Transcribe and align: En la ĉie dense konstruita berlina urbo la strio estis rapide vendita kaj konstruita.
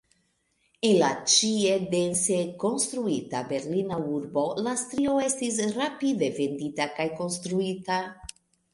En 0.87 0.95
la 1.01 1.09
ĉie 1.33 1.75
dense 1.91 2.39
konstruita 2.65 3.43
berlina 3.53 4.01
urbo 4.17 4.47
la 4.69 4.75
strio 4.87 5.17
estis 5.29 5.63
rapide 5.79 6.35
vendita 6.43 6.93
kaj 7.01 7.11
konstruita. 7.25 8.05